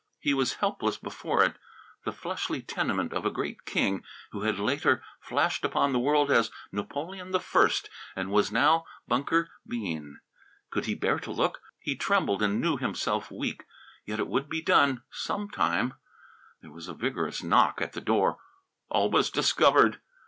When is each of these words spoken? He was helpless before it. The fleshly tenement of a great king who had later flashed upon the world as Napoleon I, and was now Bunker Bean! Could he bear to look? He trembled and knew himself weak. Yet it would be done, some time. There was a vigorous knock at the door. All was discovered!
He 0.19 0.33
was 0.33 0.55
helpless 0.55 0.97
before 0.97 1.43
it. 1.43 1.57
The 2.05 2.11
fleshly 2.11 2.63
tenement 2.63 3.13
of 3.13 3.23
a 3.23 3.29
great 3.29 3.65
king 3.65 4.03
who 4.31 4.41
had 4.41 4.57
later 4.57 5.03
flashed 5.19 5.63
upon 5.63 5.93
the 5.93 5.99
world 5.99 6.31
as 6.31 6.49
Napoleon 6.71 7.31
I, 7.35 7.71
and 8.15 8.31
was 8.31 8.51
now 8.51 8.85
Bunker 9.07 9.51
Bean! 9.67 10.19
Could 10.71 10.85
he 10.85 10.95
bear 10.95 11.19
to 11.19 11.31
look? 11.31 11.61
He 11.79 11.95
trembled 11.95 12.41
and 12.41 12.59
knew 12.59 12.77
himself 12.77 13.29
weak. 13.29 13.65
Yet 14.03 14.17
it 14.19 14.27
would 14.27 14.49
be 14.49 14.63
done, 14.63 15.03
some 15.11 15.51
time. 15.51 15.93
There 16.63 16.71
was 16.71 16.87
a 16.87 16.95
vigorous 16.95 17.43
knock 17.43 17.79
at 17.79 17.93
the 17.93 18.01
door. 18.01 18.39
All 18.89 19.11
was 19.11 19.29
discovered! 19.29 20.01